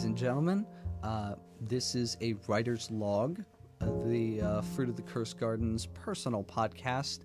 [0.00, 0.66] ladies and gentlemen.
[1.02, 3.44] Uh, this is a writer's log,
[3.82, 7.18] uh, the uh, Fruit of the Cursed Garden's personal podcast.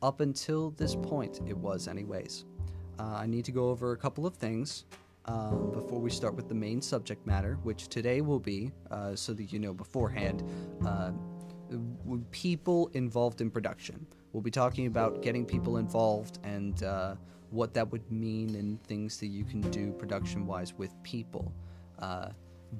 [0.00, 2.44] Up until this point, it was, anyways.
[3.00, 4.84] Uh, I need to go over a couple of things
[5.24, 9.32] um, before we start with the main subject matter, which today will be, uh, so
[9.32, 10.44] that you know beforehand,
[10.86, 11.10] uh,
[12.30, 14.06] people involved in production.
[14.32, 17.16] We'll be talking about getting people involved and uh,
[17.50, 21.52] what that would mean and things that you can do production wise with people.
[22.00, 22.28] Uh,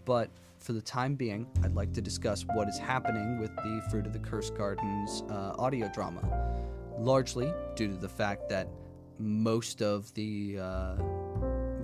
[0.05, 4.06] but for the time being, I'd like to discuss what is happening with the Fruit
[4.06, 6.23] of the Cursed Gardens uh, audio drama,
[6.98, 8.69] largely due to the fact that
[9.19, 10.95] most of the uh,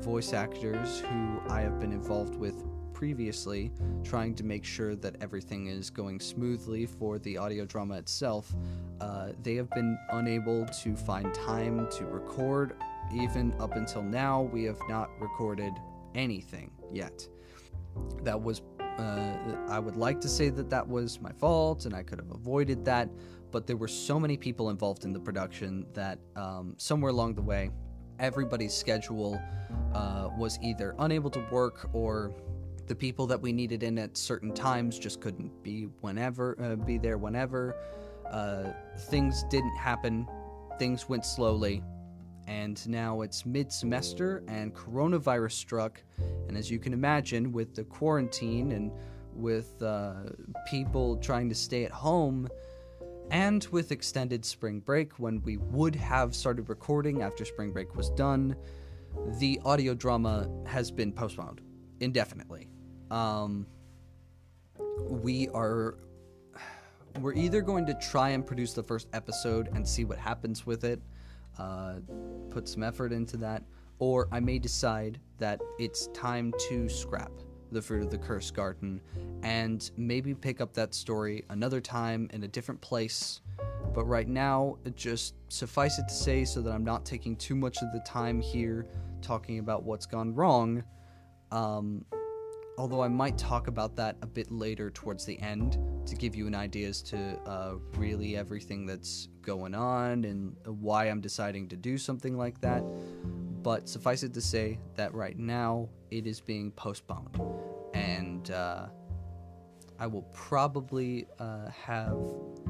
[0.00, 3.72] voice actors who I have been involved with previously,
[4.04, 8.54] trying to make sure that everything is going smoothly for the audio drama itself,
[9.00, 12.74] uh, they have been unable to find time to record.
[13.14, 15.72] Even up until now, we have not recorded
[16.14, 17.26] anything yet.
[18.22, 18.62] That was,
[18.98, 22.30] uh, I would like to say that that was my fault and I could have
[22.30, 23.08] avoided that,
[23.50, 27.42] but there were so many people involved in the production that um, somewhere along the
[27.42, 27.70] way,
[28.18, 29.40] everybody's schedule
[29.94, 32.34] uh, was either unable to work or
[32.86, 36.98] the people that we needed in at certain times just couldn't be whenever uh, be
[36.98, 37.76] there whenever.
[38.30, 38.72] Uh,
[39.10, 40.26] things didn't happen.
[40.78, 41.82] Things went slowly
[42.46, 46.02] and now it's mid-semester and coronavirus struck.
[46.48, 48.92] And as you can imagine with the quarantine and
[49.32, 50.14] with uh,
[50.68, 52.48] people trying to stay at home
[53.30, 58.10] and with extended spring break when we would have started recording after spring break was
[58.10, 58.54] done
[59.38, 61.60] the audio drama has been postponed
[62.00, 62.68] indefinitely.
[63.10, 63.66] Um,
[65.08, 65.98] we are
[67.20, 70.84] we're either going to try and produce the first episode and see what happens with
[70.84, 71.00] it
[71.58, 71.94] uh,
[72.50, 73.62] put some effort into that
[73.98, 77.30] or i may decide that it's time to scrap
[77.72, 79.00] the fruit of the cursed garden
[79.42, 83.40] and maybe pick up that story another time in a different place.
[83.92, 87.78] But right now just suffice it to say so that i'm not taking too much
[87.78, 88.86] of the time here
[89.22, 90.84] talking about what's gone wrong
[91.50, 92.04] um,
[92.78, 96.46] although I might talk about that a bit later towards the end to give you
[96.46, 101.76] an idea as to uh, really everything that's going on and why I'm deciding to
[101.76, 102.82] do something like that.
[103.62, 107.40] But suffice it to say that right now it is being postponed.
[107.94, 108.86] And uh,
[109.98, 112.18] I will probably uh, have,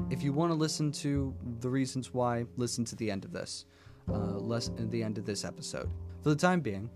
[0.09, 3.65] if you want to listen to the reasons why, listen to the end of this,
[4.09, 5.89] uh, less the end of this episode.
[6.23, 6.89] For the time being,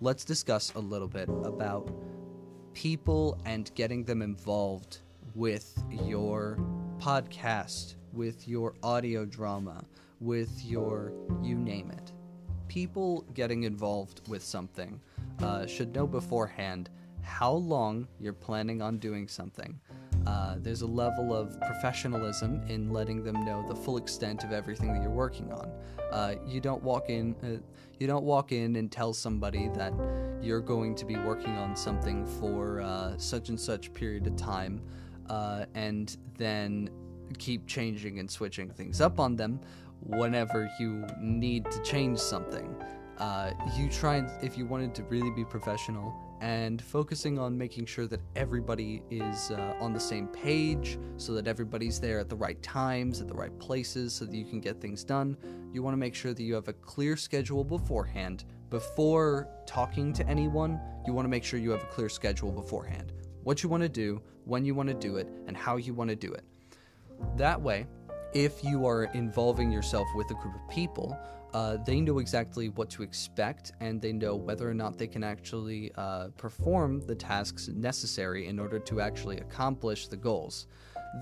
[0.00, 1.90] let's discuss a little bit about
[2.74, 4.98] people and getting them involved
[5.34, 6.58] with your
[6.98, 9.84] podcast, with your audio drama,
[10.20, 12.12] with your you name it.
[12.66, 15.00] People getting involved with something
[15.40, 16.90] uh, should know beforehand
[17.22, 19.78] how long you're planning on doing something.
[20.26, 24.92] Uh, there's a level of professionalism in letting them know the full extent of everything
[24.92, 25.70] that you're working on.
[26.10, 27.62] Uh, you don't walk in, uh,
[28.00, 29.92] you don't walk in and tell somebody that
[30.42, 34.82] you're going to be working on something for uh, such and such period of time,
[35.30, 36.90] uh, and then
[37.38, 39.60] keep changing and switching things up on them
[40.00, 42.74] whenever you need to change something.
[43.18, 47.84] Uh, you try and, if you wanted to really be professional, and focusing on making
[47.84, 52.36] sure that everybody is uh, on the same page so that everybody's there at the
[52.36, 55.36] right times, at the right places, so that you can get things done.
[55.72, 58.44] You want to make sure that you have a clear schedule beforehand.
[58.70, 63.12] Before talking to anyone, you want to make sure you have a clear schedule beforehand.
[63.42, 66.10] What you want to do, when you want to do it, and how you want
[66.10, 66.44] to do it.
[67.36, 67.86] That way,
[68.32, 71.18] if you are involving yourself with a group of people,
[71.54, 75.24] uh, they know exactly what to expect and they know whether or not they can
[75.24, 80.66] actually uh, perform the tasks necessary in order to actually accomplish the goals.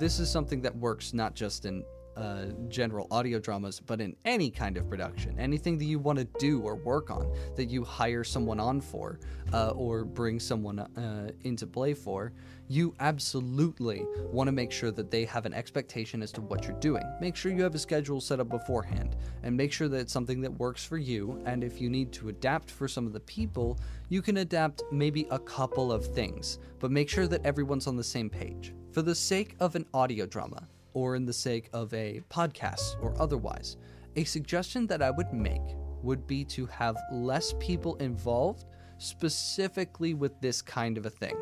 [0.01, 1.85] This is something that works not just in
[2.17, 6.25] uh, general audio dramas, but in any kind of production, anything that you want to
[6.39, 9.19] do or work on, that you hire someone on for
[9.53, 12.33] uh, or bring someone uh, into play for,
[12.69, 16.81] you absolutely want to make sure that they have an expectation as to what you're
[16.81, 17.05] doing.
[17.21, 20.41] Make sure you have a schedule set up beforehand and make sure that it's something
[20.41, 21.43] that works for you.
[21.47, 23.79] And if you need to adapt for some of the people,
[24.09, 28.05] you can adapt maybe a couple of things, but make sure that everyone's on the
[28.05, 28.75] same page.
[28.91, 30.67] For the sake of an audio drama,
[30.97, 33.77] or in the sake of a podcast or otherwise,
[34.17, 38.65] a suggestion that I would make would be to have less people involved
[38.97, 41.37] specifically with this kind of a thing.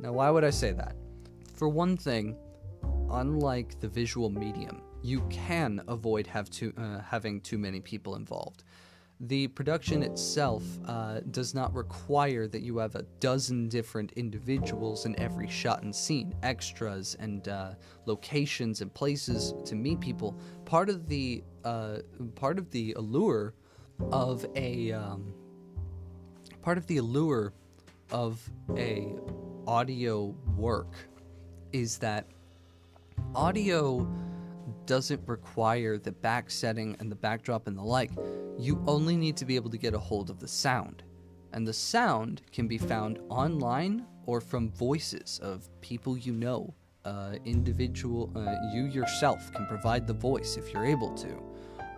[0.00, 0.96] Now, why would I say that?
[1.54, 2.36] For one thing,
[3.10, 8.64] unlike the visual medium, you can avoid have too, uh, having too many people involved.
[9.24, 15.18] The production itself uh, does not require that you have a dozen different individuals in
[15.20, 17.74] every shot and scene, extras and uh,
[18.06, 20.34] locations and places to meet people.
[20.64, 21.98] Part of the uh,
[22.34, 23.52] part of the allure
[24.10, 25.34] of a um,
[26.62, 27.52] part of the allure
[28.10, 28.40] of
[28.76, 29.06] a
[29.66, 30.94] audio work
[31.72, 32.26] is that
[33.34, 34.10] audio
[34.86, 38.10] doesn't require the back setting and the backdrop and the like.
[38.58, 41.02] You only need to be able to get a hold of the sound.
[41.52, 46.74] And the sound can be found online or from voices of people you know.
[47.04, 51.42] Uh, individual, uh, you yourself can provide the voice if you're able to.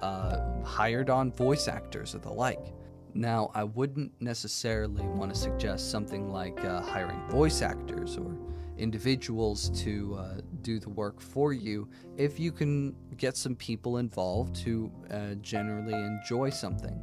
[0.00, 2.72] Uh, hired on voice actors or the like.
[3.14, 8.34] Now, I wouldn't necessarily want to suggest something like uh, hiring voice actors or
[8.82, 14.58] individuals to uh, do the work for you if you can get some people involved
[14.58, 17.00] who uh, generally enjoy something.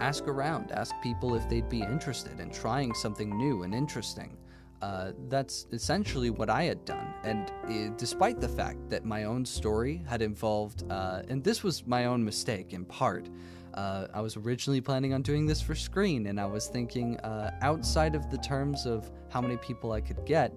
[0.00, 4.36] Ask around, ask people if they'd be interested in trying something new and interesting.
[4.80, 7.12] Uh, that's essentially what I had done.
[7.24, 11.84] And uh, despite the fact that my own story had involved, uh, and this was
[11.86, 13.28] my own mistake in part,
[13.78, 17.52] uh, I was originally planning on doing this for screen, and I was thinking uh,
[17.62, 20.52] outside of the terms of how many people I could get,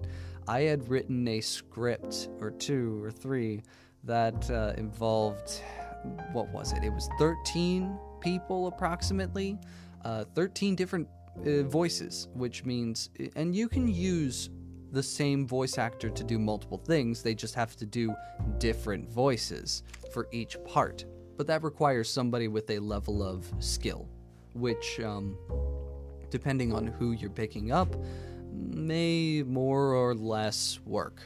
[0.48, 3.62] I had written a script or two or three
[4.02, 5.62] that uh, involved
[6.32, 6.82] what was it?
[6.82, 9.56] It was 13 people approximately,
[10.04, 11.06] uh, 13 different
[11.46, 14.50] uh, voices, which means, and you can use
[14.90, 18.12] the same voice actor to do multiple things, they just have to do
[18.58, 21.04] different voices for each part.
[21.36, 24.08] But that requires somebody with a level of skill,
[24.54, 25.36] which, um,
[26.30, 27.96] depending on who you're picking up,
[28.52, 31.22] may more or less work.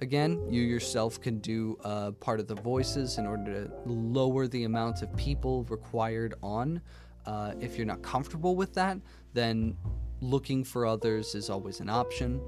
[0.00, 4.64] Again, you yourself can do uh, part of the voices in order to lower the
[4.64, 6.80] amount of people required on.
[7.26, 8.96] Uh, if you're not comfortable with that,
[9.34, 9.76] then
[10.22, 12.40] looking for others is always an option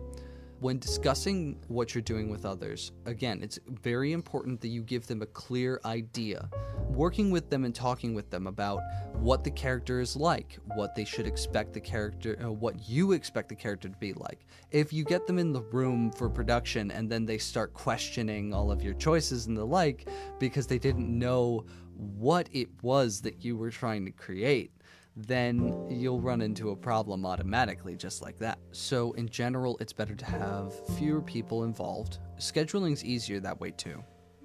[0.62, 5.20] when discussing what you're doing with others, again, it's very important that you give them
[5.20, 6.48] a clear idea.
[6.88, 8.80] Working with them and talking with them about
[9.14, 13.48] what the character is like, what they should expect the character, uh, what you expect
[13.48, 14.46] the character to be like.
[14.70, 18.70] If you get them in the room for production and then they start questioning all
[18.70, 20.08] of your choices and the like
[20.38, 21.64] because they didn't know
[21.96, 24.70] what it was that you were trying to create,
[25.16, 28.58] then you'll run into a problem automatically just like that.
[28.72, 32.18] So, in general, it's better to have fewer people involved.
[32.38, 34.02] Scheduling's easier that way too.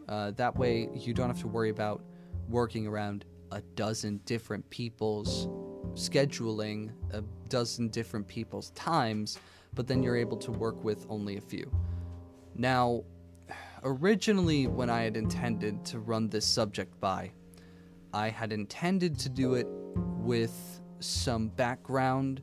[0.10, 2.04] Uh, that way, you don't have to worry about
[2.50, 5.48] working around a dozen different people's
[5.94, 9.40] scheduling, a dozen different people's times,
[9.74, 11.72] but then you're able to work with only a few.
[12.56, 13.04] Now,
[13.84, 17.32] originally, when I had intended to run this subject by,
[18.14, 19.68] I had intended to do it
[20.28, 22.42] with some background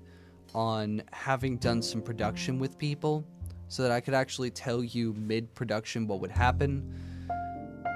[0.55, 3.25] on having done some production with people
[3.69, 7.01] so that I could actually tell you mid production what would happen.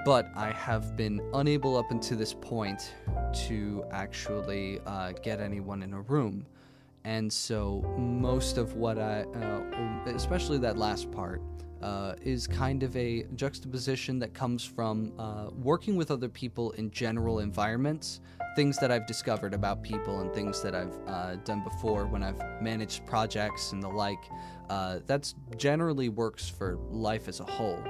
[0.04, 2.94] But I have been unable up until this point
[3.46, 6.46] to actually uh, get anyone in a room.
[7.04, 11.40] And so most of what I, uh, especially that last part,
[11.82, 16.90] uh, is kind of a juxtaposition that comes from uh, working with other people in
[16.90, 18.20] general environments,
[18.58, 22.40] things that I've discovered about people and things that I've uh, done before when I've
[22.60, 24.18] managed projects and the like.
[24.68, 27.80] Uh, that's generally works for life as a whole.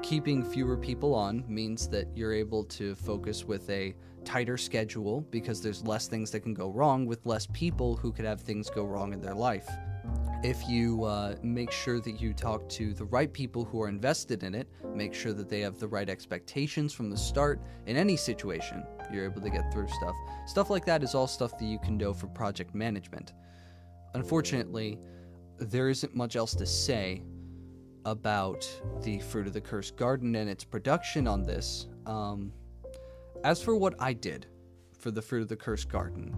[0.00, 5.60] Keeping fewer people on means that you're able to focus with a tighter schedule because
[5.60, 8.86] there's less things that can go wrong with less people who could have things go
[8.86, 9.68] wrong in their life
[10.44, 14.42] if you uh, make sure that you talk to the right people who are invested
[14.42, 18.14] in it, make sure that they have the right expectations from the start in any
[18.14, 20.14] situation, you're able to get through stuff.
[20.46, 23.32] Stuff like that is all stuff that you can know for project management.
[24.12, 24.98] Unfortunately,
[25.56, 27.22] there isn't much else to say
[28.04, 28.68] about
[29.02, 31.86] the Fruit of the Cursed Garden and its production on this.
[32.04, 32.52] Um,
[33.44, 34.46] as for what I did
[34.98, 36.36] for the Fruit of the Cursed Garden,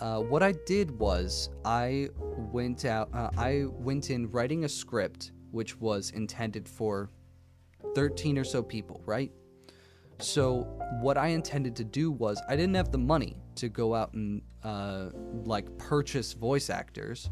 [0.00, 2.08] uh, what I did was I
[2.52, 3.08] went out.
[3.14, 7.10] Uh, I went in writing a script which was intended for
[7.94, 9.30] thirteen or so people, right?
[10.18, 10.62] So
[11.00, 14.42] what I intended to do was I didn't have the money to go out and
[14.62, 15.10] uh,
[15.44, 17.30] like purchase voice actors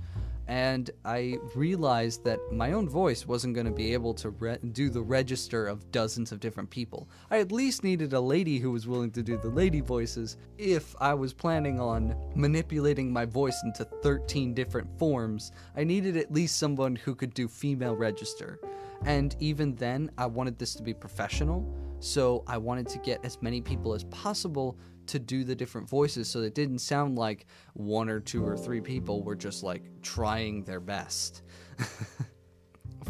[0.49, 4.91] and I realized that my own voice wasn't going to be able to re- do
[4.91, 7.09] the register of dozens of different people.
[7.31, 10.97] I at least needed a lady who was willing to do the lady voices if
[11.01, 15.53] I was planning on manipulating my voice into 13 different forms.
[15.77, 18.59] I needed at least someone who could do female register.
[19.05, 21.67] And even then, I wanted this to be professional,
[22.01, 26.29] so I wanted to get as many people as possible to do the different voices
[26.29, 30.65] so it didn't sound like one or two or three people were just like trying
[30.65, 31.43] their best.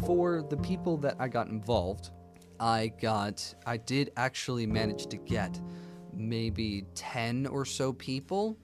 [0.05, 2.09] For the people that I got involved,
[2.59, 5.59] I got, I did actually manage to get
[6.13, 8.57] maybe 10 or so people.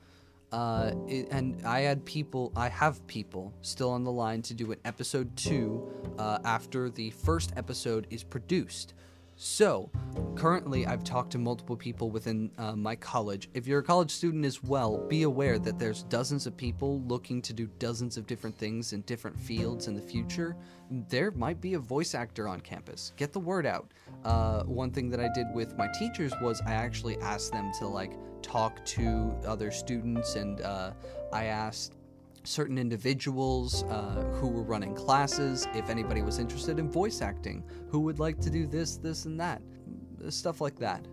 [0.52, 4.72] Uh, it, and I had people, I have people still on the line to do
[4.72, 8.96] an episode two uh, after the first episode is produced.
[9.42, 9.90] So,
[10.36, 13.48] currently, I've talked to multiple people within uh, my college.
[13.54, 17.42] If you're a college student as well, be aware that there's dozens of people looking
[17.44, 20.58] to do dozens of different things in different fields in the future.
[21.08, 23.14] There might be a voice actor on campus.
[23.16, 23.94] Get the word out.
[24.26, 27.88] Uh, one thing that I did with my teachers was I actually asked them to
[27.88, 30.92] like talk to other students, and uh,
[31.32, 31.94] I asked
[32.50, 38.00] certain individuals uh, who were running classes, if anybody was interested in voice acting, who
[38.00, 39.62] would like to do this, this, and that,
[40.30, 41.08] stuff like that.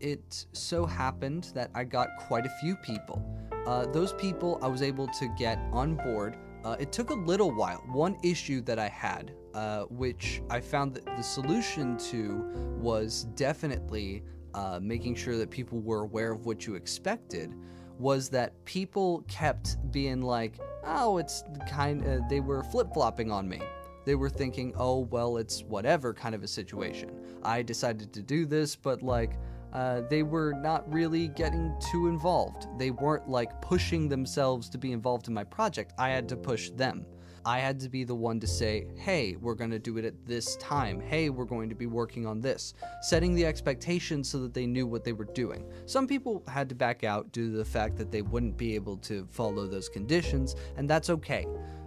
[0.00, 3.24] It so happened that I got quite a few people.
[3.64, 6.36] Uh, those people I was able to get on board.
[6.64, 7.84] Uh, it took a little while.
[7.92, 12.42] One issue that I had, uh, which I found that the solution to
[12.80, 17.54] was definitely uh, making sure that people were aware of what you expected
[17.98, 23.48] was that people kept being like, oh, it's kind of, they were flip flopping on
[23.48, 23.60] me.
[24.04, 27.10] They were thinking, oh, well, it's whatever kind of a situation.
[27.42, 29.38] I decided to do this, but like,
[29.72, 32.66] uh, they were not really getting too involved.
[32.78, 35.92] They weren't like pushing themselves to be involved in my project.
[35.98, 37.04] I had to push them.
[37.48, 40.26] I had to be the one to say, hey, we're going to do it at
[40.26, 41.00] this time.
[41.00, 42.74] Hey, we're going to be working on this.
[43.00, 45.64] Setting the expectations so that they knew what they were doing.
[45.86, 48.98] Some people had to back out due to the fact that they wouldn't be able
[48.98, 51.46] to follow those conditions, and that's okay.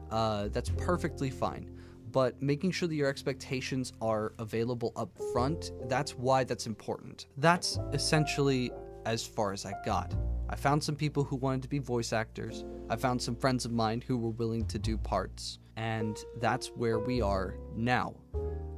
[0.09, 1.69] Uh, that's perfectly fine.
[2.11, 7.27] But making sure that your expectations are available up front, that's why that's important.
[7.37, 8.71] That's essentially
[9.05, 10.15] as far as I got.
[10.51, 12.65] I found some people who wanted to be voice actors.
[12.89, 15.59] I found some friends of mine who were willing to do parts.
[15.77, 18.15] And that's where we are now.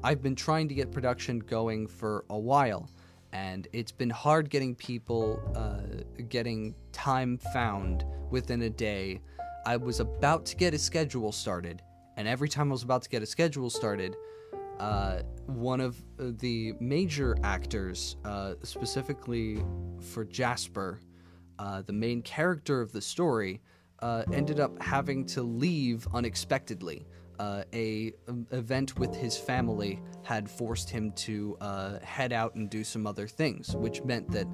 [0.04, 2.90] I've been trying to get production going for a while,
[3.32, 9.22] and it's been hard getting people, uh, getting time found within a day.
[9.66, 11.82] I was about to get a schedule started,
[12.18, 14.16] and every time I was about to get a schedule started,
[14.80, 19.64] uh, one of the major actors, uh, specifically
[20.00, 21.00] for Jasper,
[21.60, 23.62] uh, the main character of the story,
[24.00, 27.06] uh, ended up having to leave unexpectedly.
[27.40, 32.70] Uh, a, a, event with his family had forced him to uh, head out and
[32.70, 34.48] do some other things, which meant that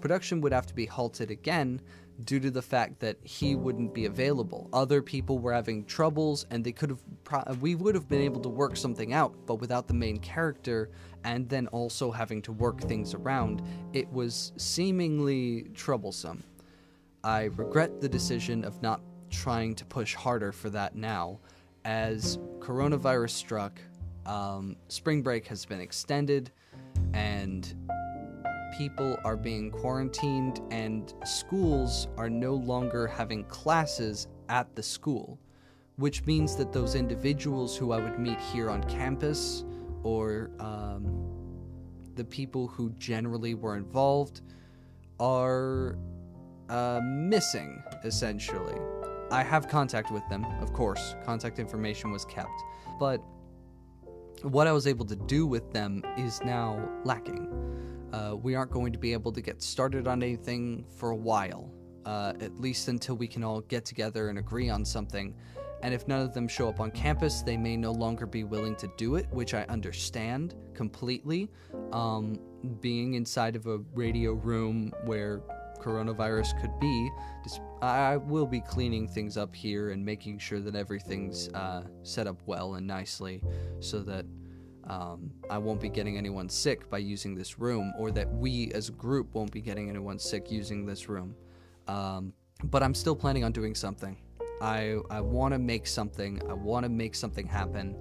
[0.00, 1.80] production would have to be halted again
[2.24, 4.68] due to the fact that he wouldn't be available.
[4.72, 8.40] Other people were having troubles, and they could have pro- we would have been able
[8.40, 10.90] to work something out, but without the main character,
[11.24, 16.42] and then also having to work things around, it was seemingly troublesome.
[17.22, 21.40] I regret the decision of not trying to push harder for that now,
[21.84, 23.80] as coronavirus struck.
[24.24, 26.50] Um, spring break has been extended,
[27.12, 27.74] and
[28.76, 35.38] people are being quarantined and schools are no longer having classes at the school,
[35.96, 39.64] which means that those individuals who I would meet here on campus
[40.02, 41.06] or um,
[42.16, 44.42] the people who generally were involved
[45.18, 45.96] are
[46.68, 48.74] uh, missing, essentially.
[49.30, 52.62] I have contact with them, of course, contact information was kept,
[53.00, 53.22] but
[54.42, 57.75] what I was able to do with them is now lacking.
[58.16, 61.70] Uh, we aren't going to be able to get started on anything for a while,
[62.06, 65.34] uh, at least until we can all get together and agree on something.
[65.82, 68.74] And if none of them show up on campus, they may no longer be willing
[68.76, 71.50] to do it, which I understand completely.
[71.92, 72.38] Um,
[72.80, 75.42] being inside of a radio room where
[75.78, 77.10] coronavirus could be,
[77.82, 82.40] I will be cleaning things up here and making sure that everything's uh, set up
[82.46, 83.42] well and nicely
[83.80, 84.24] so that
[84.86, 88.88] um, I won't be getting anyone sick by using this room, or that we as
[88.88, 91.34] a group won't be getting anyone sick using this room.
[91.88, 92.32] Um,
[92.64, 94.16] but I'm still planning on doing something.
[94.60, 96.40] I, I want to make something.
[96.48, 97.96] I want to make something happen.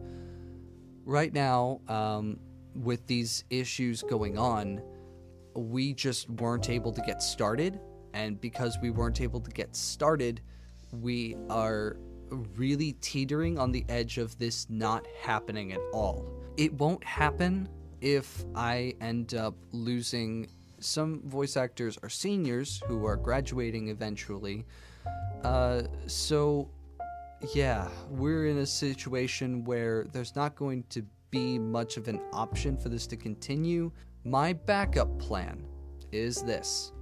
[1.06, 2.40] Right now, um,
[2.76, 4.82] with these issues going on,
[5.56, 7.80] we just weren't able to get started.
[8.14, 10.42] And because we weren't able to get started,
[10.94, 11.98] we are
[12.56, 16.26] really teetering on the edge of this not happening at all.
[16.58, 17.68] It won't happen
[18.00, 20.48] if I end up losing
[20.80, 24.66] some voice actors are seniors who are graduating eventually.
[25.44, 26.70] Uh, so,
[27.54, 32.78] yeah, we're in a situation where there's not going to be much of an option
[32.78, 33.92] for this to continue.
[34.24, 35.66] My backup plan
[36.12, 36.94] is this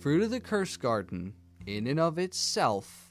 [0.00, 1.32] Fruit of the Cursed Garden,
[1.66, 3.10] in and of itself,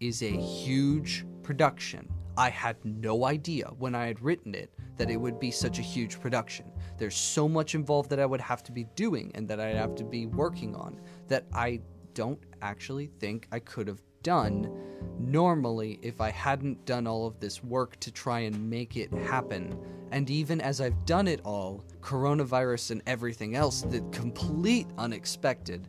[0.00, 2.08] is a huge production.
[2.36, 5.82] I had no idea when I had written it that it would be such a
[5.82, 6.70] huge production.
[6.98, 9.94] There's so much involved that I would have to be doing and that I'd have
[9.96, 11.80] to be working on that I
[12.14, 14.70] don't actually think I could have done
[15.18, 19.78] normally if I hadn't done all of this work to try and make it happen.
[20.10, 25.88] And even as I've done it all, coronavirus and everything else, the complete unexpected,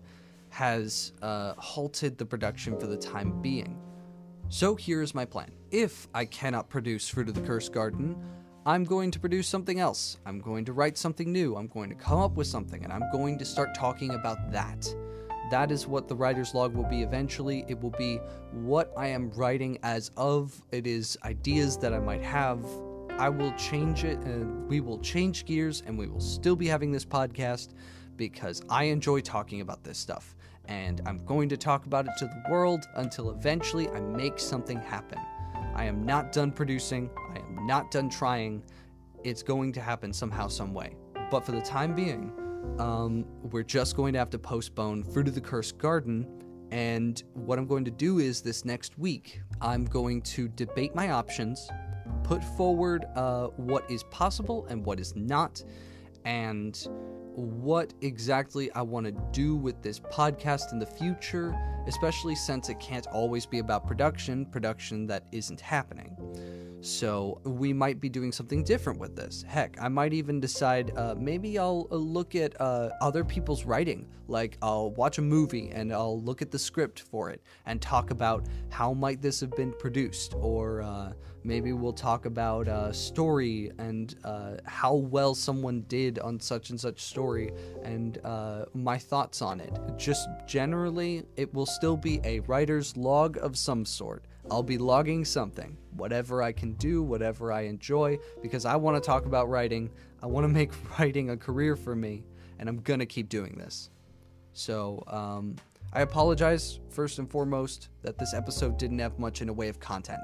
[0.50, 3.80] has uh, halted the production for the time being.
[4.50, 5.52] So here's my plan.
[5.72, 8.18] If I cannot produce Fruit of the Cursed Garden,
[8.70, 10.18] I'm going to produce something else.
[10.28, 11.56] I'm going to write something new.
[11.56, 14.88] I'm going to come up with something, and I'm going to start talking about that.
[15.50, 17.66] That is what the writer's log will be eventually.
[17.68, 18.18] It will be
[18.52, 20.54] what I am writing as of.
[20.72, 22.64] It is ideas that I might have.
[23.18, 26.92] I will change it, and we will change gears, and we will still be having
[26.92, 27.70] this podcast
[28.18, 30.36] because I enjoy talking about this stuff.
[30.66, 34.80] And I'm going to talk about it to the world until eventually I make something
[34.80, 35.18] happen.
[35.80, 38.64] I am not done producing, I am not done trying.
[39.24, 40.98] It's going to happen somehow, some way.
[41.32, 42.34] But for the time being,
[42.80, 46.28] um, we're just going to have to postpone Fruit of the Cursed Garden.
[46.72, 51.12] And what I'm going to do is this next week, I'm going to debate my
[51.12, 51.70] options,
[52.24, 55.64] put forward uh, what is possible and what is not,
[56.26, 56.90] and
[57.40, 61.56] what exactly I want to do with this podcast in the future,
[61.88, 66.16] especially since it can't always be about production, production that isn't happening.
[66.82, 69.44] So we might be doing something different with this.
[69.48, 74.08] Heck, I might even decide uh, maybe I'll uh, look at uh, other people's writing.
[74.28, 78.12] Like I'll watch a movie and I'll look at the script for it and talk
[78.12, 83.72] about how might this have been produced, or uh, maybe we'll talk about uh, story
[83.78, 87.52] and uh, how well someone did on such and such story
[87.84, 88.20] and
[88.74, 89.74] my thoughts on it.
[89.98, 94.24] Just generally, it will still be a writer's log of some sort.
[94.52, 99.06] I'll be logging something, whatever I can do, whatever I enjoy, because I want to
[99.06, 99.92] talk about writing.
[100.24, 102.24] I want to make writing a career for me,
[102.58, 103.90] and I'm going to keep doing this.
[104.54, 105.56] So, um,
[105.94, 109.80] I apologize, first and foremost, that this episode didn't have much in a way of
[109.80, 110.22] content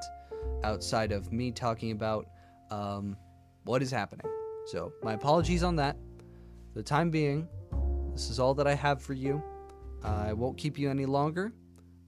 [0.63, 2.28] outside of me talking about
[2.71, 3.15] um,
[3.63, 4.28] what is happening.
[4.67, 5.97] So, my apologies on that.
[6.73, 7.47] For the time being,
[8.13, 9.41] this is all that I have for you.
[10.04, 11.52] I won't keep you any longer,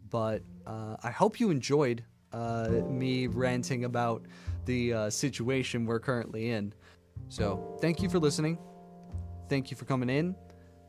[0.09, 4.25] but uh, I hope you enjoyed uh, me ranting about
[4.65, 6.73] the uh, situation we're currently in.
[7.29, 8.57] So, thank you for listening.
[9.49, 10.35] Thank you for coming in.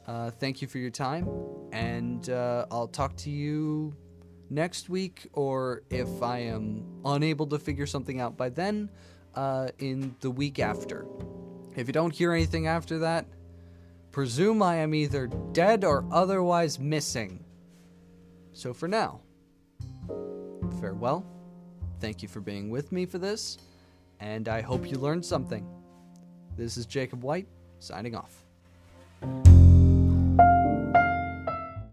[0.06, 1.28] Uh, thank you for your time.
[1.72, 3.94] And uh, I'll talk to you
[4.50, 8.90] next week, or if I am unable to figure something out by then,
[9.34, 11.06] uh, in the week after.
[11.76, 13.26] If you don't hear anything after that,
[14.10, 17.44] presume I am either dead or otherwise missing.
[18.52, 19.20] So for now,
[20.80, 21.24] farewell.
[22.00, 23.58] Thank you for being with me for this,
[24.20, 25.66] and I hope you learned something.
[26.56, 27.48] This is Jacob White,
[27.80, 29.67] signing off.